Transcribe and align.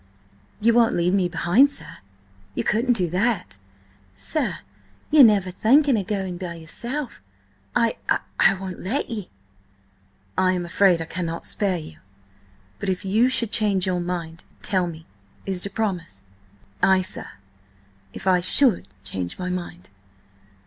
"Ye 0.59 0.71
won't 0.71 0.95
leave 0.95 1.13
me 1.13 1.29
behind, 1.29 1.71
sir? 1.71 1.97
Ye 2.55 2.63
couldn't 2.63 2.93
do 2.97 3.07
that! 3.11 3.59
Sir–ye're 4.15 5.23
never 5.23 5.51
thinking 5.51 5.95
of 5.95 6.07
going 6.07 6.37
by 6.39 6.55
yourself? 6.55 7.21
I–I–I 7.75 8.53
won't 8.55 8.79
let 8.79 9.07
ye!" 9.11 9.29
"I 10.35 10.53
am 10.53 10.65
afraid 10.65 11.03
I 11.03 11.05
cannot 11.05 11.45
spare 11.45 11.77
you. 11.77 11.99
But 12.79 12.89
if 12.89 13.05
you 13.05 13.29
should 13.29 13.51
change 13.51 13.85
your 13.85 13.99
mind, 14.01 14.43
tell 14.63 14.87
me. 14.87 15.05
Is 15.45 15.63
it 15.63 15.69
a 15.71 15.75
promise?" 15.75 16.23
"Ay, 16.81 17.03
sir. 17.03 17.27
If 18.11 18.25
I 18.25 18.41
should 18.41 18.87
change 19.03 19.37
my 19.37 19.51
mind." 19.51 19.91